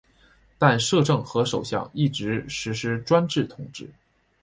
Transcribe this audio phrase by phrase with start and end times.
[0.57, 3.87] 但摄政和首相一直施行专制统治。